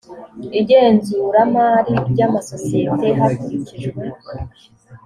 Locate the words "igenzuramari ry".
0.59-2.19